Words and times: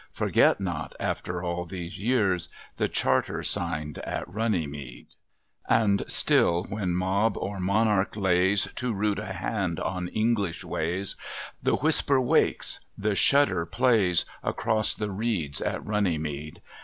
Forget 0.09 0.59
not, 0.59 0.95
after 0.99 1.43
all 1.43 1.63
these 1.63 1.99
years, 1.99 2.49
The 2.77 2.87
Charter 2.87 3.43
signed 3.43 3.99
at 3.99 4.27
Runnymede." 4.27 5.09
And 5.69 6.03
still 6.07 6.63
when 6.63 6.95
Mob 6.95 7.37
or 7.37 7.59
Monarch 7.59 8.15
lays 8.15 8.67
Too 8.75 8.93
rude 8.93 9.19
a 9.19 9.33
hand 9.33 9.79
on 9.79 10.07
English 10.07 10.63
ways, 10.63 11.15
The 11.61 11.75
whisper 11.75 12.19
wakes, 12.19 12.79
the 12.97 13.13
shudder 13.13 13.63
plays, 13.67 14.25
Across 14.41 14.95
the 14.95 15.11
reeds 15.11 15.61
at 15.61 15.85
Runnymede. 15.85 16.63